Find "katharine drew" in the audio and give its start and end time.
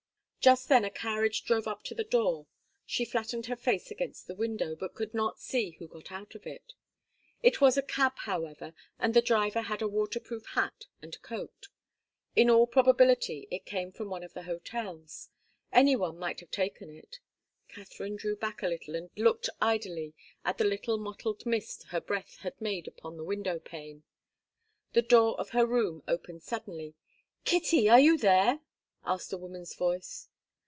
17.67-18.35